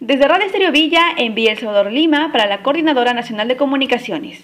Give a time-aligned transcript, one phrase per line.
[0.00, 4.42] Desde Radio Estéreo Villa envía El Salvador Lima para la Coordinadora Nacional de Comunicaciones.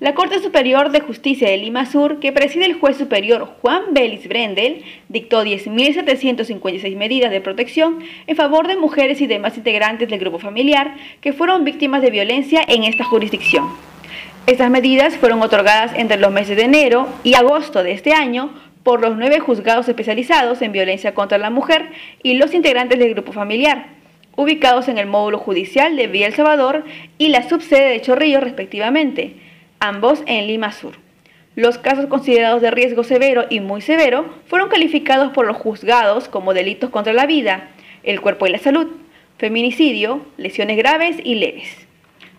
[0.00, 4.28] La Corte Superior de Justicia de Lima Sur, que preside el juez superior Juan Belis
[4.28, 10.38] Brendel, dictó 10.756 medidas de protección en favor de mujeres y demás integrantes del grupo
[10.38, 13.68] familiar que fueron víctimas de violencia en esta jurisdicción.
[14.46, 18.50] Estas medidas fueron otorgadas entre los meses de enero y agosto de este año
[18.82, 21.90] por los nueve juzgados especializados en violencia contra la mujer
[22.22, 23.97] y los integrantes del grupo familiar
[24.38, 26.84] ubicados en el módulo judicial de Villa El Salvador
[27.18, 29.34] y la subsede de Chorrillo respectivamente,
[29.80, 30.92] ambos en Lima Sur.
[31.56, 36.54] Los casos considerados de riesgo severo y muy severo fueron calificados por los juzgados como
[36.54, 37.70] delitos contra la vida,
[38.04, 38.86] el cuerpo y la salud,
[39.38, 41.88] feminicidio, lesiones graves y leves.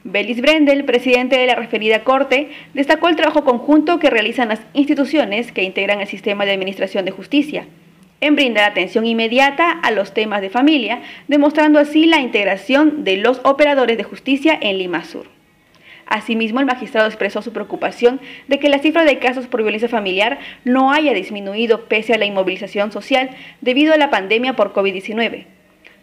[0.05, 5.52] Belis Brendel, presidente de la referida Corte, destacó el trabajo conjunto que realizan las instituciones
[5.52, 7.67] que integran el sistema de administración de justicia,
[8.21, 13.41] en brindar atención inmediata a los temas de familia, demostrando así la integración de los
[13.43, 15.27] operadores de justicia en Lima Sur.
[16.05, 20.39] Asimismo, el magistrado expresó su preocupación de que la cifra de casos por violencia familiar
[20.66, 23.29] no haya disminuido pese a la inmovilización social
[23.61, 25.45] debido a la pandemia por COVID-19.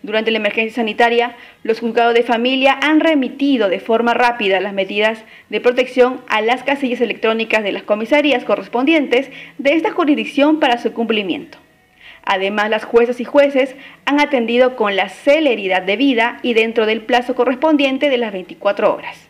[0.03, 5.25] Durante la emergencia sanitaria, los juzgados de familia han remitido de forma rápida las medidas
[5.49, 10.93] de protección a las casillas electrónicas de las comisarías correspondientes de esta jurisdicción para su
[10.93, 11.59] cumplimiento.
[12.27, 17.37] Además, las juezas y jueces han atendido con la celeridad debida y dentro del plazo
[17.37, 19.29] correspondiente de las 24 horas.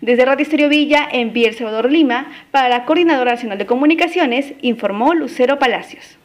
[0.00, 5.58] Desde Radio Villa, en El Salvador Lima, para la Coordinadora Nacional de Comunicaciones, informó Lucero
[5.58, 6.18] Palacios.